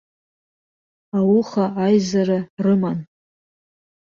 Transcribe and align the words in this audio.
Ауха 1.17 1.65
аизара 1.83 2.39
рыман. 2.63 2.99